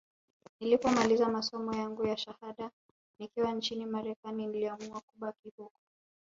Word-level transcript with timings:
Nilipomaliza 0.59 1.29
masomo 1.29 1.73
yangu 1.75 2.05
ya 2.07 2.17
shahada 2.17 2.71
nikiwa 3.19 3.51
nchini 3.51 3.85
Marekani 3.85 4.47
niliamua 4.47 5.01
kubaki 5.01 5.49
huko 5.57 5.79